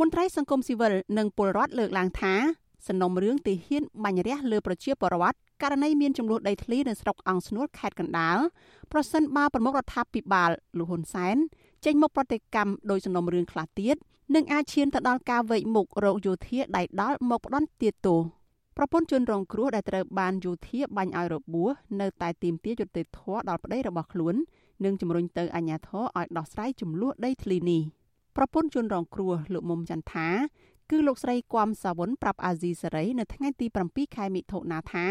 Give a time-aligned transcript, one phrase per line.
[0.00, 2.34] មន្ត្រីសង្គមស៊ីវិលនិងពលរដ្ឋលើកឡើងថា
[2.88, 8.38] សំណុំរឿងទីហ៊ានបាញ់រះលើប្រជាពលរដ្ឋករណីមានចំនួនដីធ្លីនៅស្រុកអង្គស្នួលខេត្តកណ្ដាល
[8.92, 11.36] ប្រសិនបើប្រមុខរដ្ឋាភិបាលលោកហ៊ុនសែន
[11.84, 13.96] ចេញមុខប្រតិកម្មដោយសំណុំរឿងខ្លះទៀត
[14.34, 18.20] នឹងអាចឈានទៅដល់ការវែកមុខរោគយោធាដៃដល់មកផ្ដន់ទាទោស
[18.76, 21.70] ប្រពន្ធជនរងគ្រោះដែលត្រូវបានយោធាបាញ់ឲ្យរបួស
[22.00, 24.34] នៅតែទីមទាយុត្តិធម៌ដល់ប្តីរបស់ខ្លួន
[24.84, 27.82] និងជំរុញទៅអាជ្ញាធរឲ្យដោះស្រាយចំនួនដីធ្លីនេះ
[28.36, 30.28] ប្រពន្ធជនរងគ្រោះលោកមុំចន្ទថា
[30.90, 35.06] គឺលោកស្រីគំសាវុនប្រាប់អាស៊ីសេរីនៅថ្ងៃទី7ខែមិថុនាថា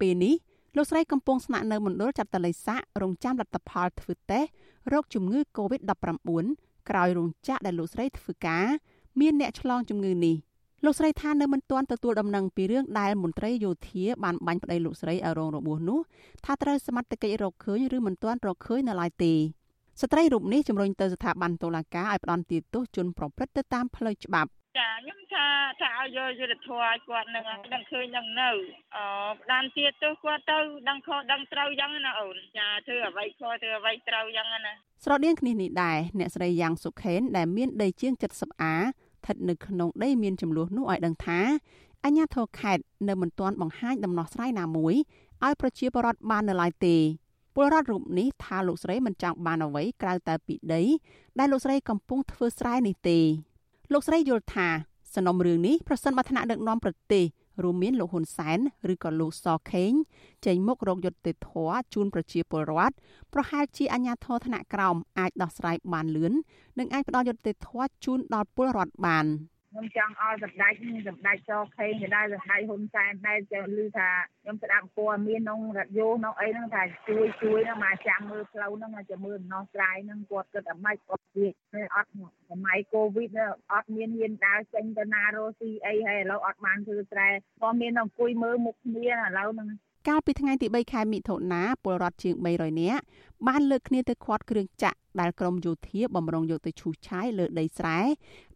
[0.00, 0.34] ពេលនេះ
[0.76, 4.48] លោកស្រីកំពុងស្នាក់នៅមណ្ឌលចាត់តលិស័ករងចាំលទ្ធផលធ្វើតេស្ត
[4.92, 6.44] រោគជំងឺ Covid-19
[6.88, 8.66] ក្រោយរោងចក្រដែលលោកស្រីធ្វើការ
[9.20, 10.36] មានអ្នកឆ្លងជំងឺនេះ
[10.84, 16.00] លោកស្រីថានៅមិនទាន់ទទួលដំណឹងពីរឿងដែលមន្ត្រីយោធាបានបាញ់ប្តីលោកស្រីឲ្យរងរបួសនោះ
[16.44, 19.34] ថាត្រូវសមត្ថកិច្ចរកឃើញឬមិនទាន់រកឃើញនៅឡើយទេ
[20.00, 25.46] ស្ត្រីរូបនេះជំរុញទៅស្ថាប័នតុលាការឲ្យផ្ដន្ទាទោសជនប្រព្រឹត្តទៅតាមផ្លូវច្បាប់ចាខ្ញុំថា
[25.80, 28.50] ថាឲ្យយកយុទ្ធធម៌ឲ្យគាត់នឹងដឹងឃើញនឹងនៅ
[28.96, 28.98] អ
[29.42, 30.58] ផ្ដានទៀតទៅគាត់ទៅ
[30.88, 34.72] ដឹងខុសដឹងត្រូវយ៉ាងណាអូនចាធ្វើអ្វីខុសធ្វើអ្វីត្រូវយ៉ាងណា
[35.04, 41.40] ស្រដៀងគ្នានេះដែរអ្នកស្រីយ៉ាងសុខេនដែលមានដីជាង 70អាស្ថិតនៅក្នុងដីមានចំនួននោះឲ្យដឹងថា
[42.04, 44.94] អញ្ញាធរខេត្តនៅមិនទាន់បង្ហាញដំណោះស្រាយណាមួយ
[45.44, 46.96] ឲ្យប្រជាពលរដ្ឋបាននៅឡើយទេ
[47.54, 50.82] ពលរដ្ឋរូបនេះថាលោកស្រីមិនចង់បានអ្វីក្រៅតែពីដី
[51.38, 53.18] ដែលលោកស្រីកំពុងធ្វើស្រែនេះទេ
[53.92, 54.68] លោកស្រីយល់ថា
[55.14, 57.24] សំណុំរឿងនេះប្រសិនបើថ្នាក់ដឹកនាំប្រទេស
[57.62, 58.58] រួមមានលោកហ៊ុនសែន
[58.92, 59.92] ឬក៏លោកសខេង
[60.46, 62.94] ចេញមុខរកយុត្តិធម៌ជូនប្រជាពលរដ្ឋ
[63.32, 66.32] ប្រហែលជាអាជ្ញាធរថ្នាក់ក្រោមអាចដោះស្រាយបានលឿន
[66.78, 69.26] និងអាចផ្ដល់យុត្តិធម៌ជូនដល់ពលរដ្ឋបាន។
[69.72, 70.72] ខ្ញុំចង់ឲ្យសម្ដេច
[71.08, 74.10] សម្ដេចចខេងទៅដែរសម្ដេចហ៊ុនសែនដែរចេះឮថា
[74.42, 82.10] ខ្ញុំស្ដាប់ព័ត៌មានក្នុងរ៉ាឌីយ៉ូក្នុងអីហ្នឹងថាជួយជួយហ្នឹងមកចាំមើលផ្លូវហ្នឹងមកចាំមើលដំណោះស្រាយហ្នឹងគាត់គិតអាម៉េចគាត់និយាយអត់
[82.50, 83.30] សម័យកូវីដ
[83.72, 87.28] អត់មានហ៊ានដើរចេញទៅណារស់ស៊ីអីហើយឥឡូវអត់បានធ្វើស្រែ
[87.62, 89.68] ក៏មានអង្គុយមើលមុខគ្នាឥឡូវហ្នឹង
[90.08, 93.02] កាលពីថ្ងៃទី3ខែមិថុនាពលរដ្ឋជាង300នាក់
[93.46, 97.98] បានលើកគ្នាទៅខាត់គ្រឿងចាក់ដែលក្រមយោធាបំរុងយកទៅឈូសឆាយលើដីស្រែ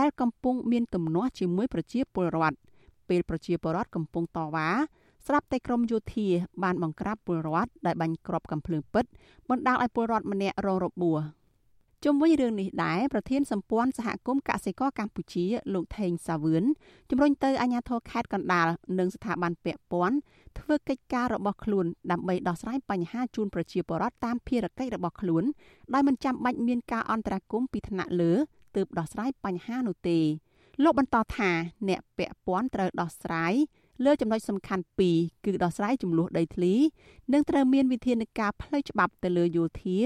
[0.00, 2.56] ដែលកំពុងមានទំនាស់ជាមួយប្រជាពលរដ្ឋ
[3.08, 4.68] ពេលប្រជាពលរដ្ឋកំពុងតវ៉ា
[5.26, 6.26] ស្រាប់តែក្រមយោធា
[6.62, 9.04] បានបង្ក្រាបពលរដ្ឋដែលបាញ់គ្រាប់កំភ្លើងពិត
[9.50, 11.20] បណ្ដាលឲ្យពលរដ្ឋម្នាក់រងរបួស
[12.04, 15.44] ជុំវិញរឿងនេះដែរប្រធានសម្ព័ន្ធសហគមន៍កសិករកម្ពុជា
[15.74, 16.64] លោកថេងសាវឿន
[17.10, 18.68] ជំរុញទៅអាជ្ញាធរខេត្តកណ្ដាល
[18.98, 20.16] និងស្ថាប័នពាក់ព័ន្ធ
[20.58, 25.44] ធ្វើកិច្ចការរបស់ខ្លួនដើម្បីដោះស្រាយបញ្ហាជូនប្រជាពលរដ្ឋតាមភារកិច្ចរបស់ខ្លួន
[25.94, 28.32] ដោយមិនចាំបាច់មានការអន្តរាគមន៍ពីថ្នាក់លើ
[28.76, 30.18] ទើបដោះស្រាយបញ្ហានោះទេ
[30.82, 31.50] លោកបន្តថា
[31.88, 33.54] អ្នកពាក់ព័ន្ធត្រូវដោះស្រាយ
[34.04, 36.74] លើចំណុចសំខាន់ពីរគឺដោះស្រាយចំនួនដីធ្លី
[37.32, 39.98] និងត្រូវមានវិធានការផ្លូវច្បាប់ទៅលើយោធា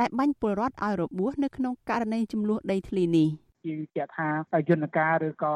[0.00, 3.30] ដែលបាញ់ពលរដ្ឋឲ្យរបួសនៅក្នុងករណីចំនួនដីធ្លីនេះ។
[3.64, 4.28] ជាជាថា
[4.68, 5.54] យន្តការឬក៏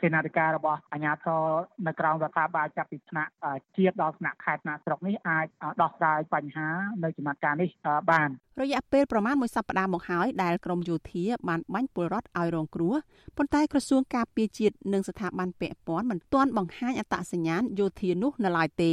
[0.00, 1.42] សេនាធិការរបស់អាជ្ញាធរ
[1.86, 3.30] នៅក្រោមរដ្ឋាភិបាលចាប់ពីថ្នាក់
[3.76, 5.46] ជាតិដល់ថ្នាក់ខេត្តថ្នាក់ស្រុកនេះអាច
[5.82, 6.68] ដោះស្រាយបញ្ហា
[7.04, 7.68] នៅចំណាត់ការនេះ
[8.10, 8.28] បាន
[8.62, 12.94] រយៈពេលប្រមាណមួយសប្តាហ៍មកហើយដែលក្រមយោធាបានបាញ់ពលរដ្ឋឲ្យរងគ្រោះ
[13.36, 18.86] ប៉ុន្តែក្រសួងការពារជាតិនិងស្ថាប័នពាក់ព័ន្ធមិនទាន់បង្ហាញអត្តសញ្ញាណយោធានោះនៅឡើយទ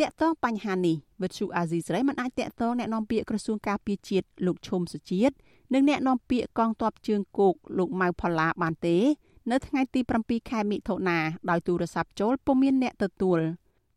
[0.00, 5.34] តាក់ទងបញ្ហានេះវិទ្យុអាស៊ីសេរីមិនអាចតាក់ទងអ្នកនាំពាក្យក្រសួងការពារជាតិលោកឈុំសុជាតិ
[5.74, 8.96] និងអ្នកនាំពាក្យកងទ័ពជើងគោកលោកម៉ៅផល្លាបានទេ
[9.50, 11.18] នៅថ្ងៃទី7ខែមិថុនា
[11.50, 13.38] ដោយទូរស័ព្ទចូលពុំមានអ្នកទទួល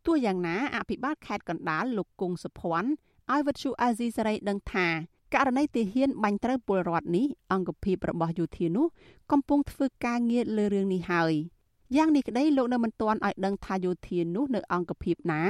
[0.05, 2.91] ទោះយ៉ាងណាអភិបាលខេត្តកណ្ដាលលោកគង់សុភ័ណ្ឌ
[3.31, 4.87] ឲ្យវិទ្យុអាស៊ីសេរីដឹងថា
[5.33, 8.87] ករណីទាហានបាញ់ត្រូវពលរដ្ឋនេះអង្គភាពរបស់យោធានោះ
[9.31, 11.33] កំពុងធ្វើការងារលើរឿងនេះហើយ។
[11.97, 15.41] យ៉ាងនេះក្តីលោកនៅមិនទាន់ឲ្យដឹងថាយោធានោះនៅអង្គភាពណា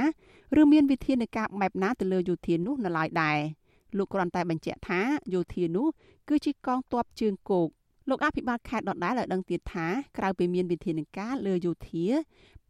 [0.60, 3.38] ឬមានវិធានការបែបណាទៅលើយោធានោះនៅឡើយដែរ
[3.96, 5.00] លោកគ្រាន់តែបញ្ជាក់ថា
[5.34, 5.86] យោធានោះ
[6.28, 7.68] គឺជាកងទ័ពជើងគោក
[8.08, 9.86] លោកអភិបាលខេត្តដដែលឲ្យដឹងទៀតថា
[10.18, 12.06] ក្រៅពីមានវិធានការលើយោធា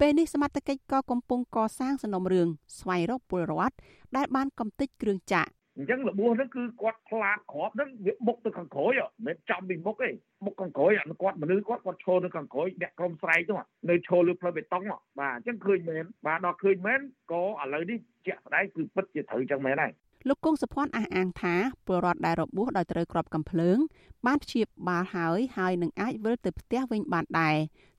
[0.00, 3.74] ពេលនេះសមត្ថកិច្ចក៏កំពុងកសាងសំណុំរឿងស្វែងរកពលរដ្ឋ
[4.16, 10.10] ដែលបានកំទេចគ្រឿងចាក់ អញ្ចឹងរបួសហ្នឹងគឺគាត់ខ្លាតក្របហ្នឹងវាបុកទៅខាងក្រោយមិនមែនចំពីមុខទេ
[10.44, 13.54] មុខខាងក្រោយអាគាត់មនុស្សគាត់គាត់ឈរនៅខាងក្រោយអ្នកក្រុមស្រែកទៅ
[13.90, 14.82] នៅឈរលើផ្លូវបេតុង
[15.20, 17.00] បាទអញ្ចឹងឃើញមែនបាទដល់ឃើញមែន
[17.32, 19.92] ក៏ឥឡូវនេះជាក់ស្ដែងគឺពិតជាត្រូវអញ្ចឹងមែនហើយ
[20.28, 21.54] លោកគង់សុភ័ណ្ឌអះអាងថា
[21.86, 23.78] ពលរដ្ឋដែលរបួសដោយត្រូវគ្រាប់កំភ្លើង
[24.26, 27.56] បានព្យាបាលហើយហើយនឹងអាចវិលទៅផ្ទះវិញបានដែរ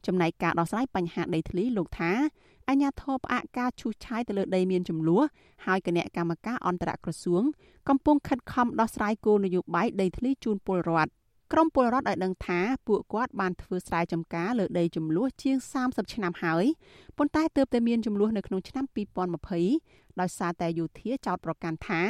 [0.08, 2.12] ចំណែកការដោះស្រាយបញ្ហាដីធ្លីលោកថា
[2.70, 5.24] អញ្ញាធិបផ្អាកការឈូសឆាយទៅលើដីមានចំនួន
[5.66, 7.44] ហើយគណៈកម្មការអន្តរក្រសួង
[7.90, 11.12] កំពុងខិតខំដោះស្រាយគោលនយោបាយដីធ្លីជូនពលរដ្ឋ
[11.54, 16.66] ក្រមពលរដ្ឋឲ្យដឹងថាពួកគាត់បានធ្វើស្រែចម្ការលើដីចំនួនជាង30ឆ្នាំហើយ
[17.18, 18.86] ប៉ុន្តែទើបតែមានចំនួននៅក្នុងឆ្នាំ
[19.52, 22.02] 2020ដោយសារតែយោធាចោតប្រកាន់ថា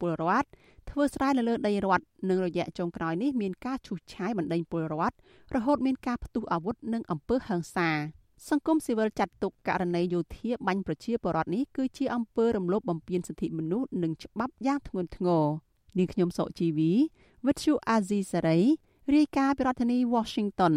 [0.00, 0.48] ពលរដ្ឋ
[0.90, 5.16] ធ្វើស្រែនៅលើដីរដ្ឋនិងរយៈចុងក្រោយនេះមានការឈូសឆាយបណ្ដេញពលរដ្ឋ
[5.54, 7.90] រហូតមានការផ្ទុះអាវុធនិងអំពើហិង្សា
[8.48, 15.44] សង្គមស៊ីវិលចាត់ទុកករណីយោធាបាញ់ប្រជាពលរដ្ឋនេះគឺជាអំពើរំលោភបំពានសិទ្ធិមនុស្សនិងច្បាប់យ៉ាងធ្ងន់ធ្ងរ
[15.98, 16.92] នាងខ្ញុំសុជីវី
[17.44, 18.64] With you Azizi Saray
[19.14, 20.74] រាយការណ៍ពីរដ្ឋធានី Washington